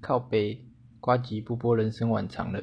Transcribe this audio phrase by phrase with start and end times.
[0.00, 0.64] 靠背，
[1.00, 2.60] 瓜吉不播人生晚场了。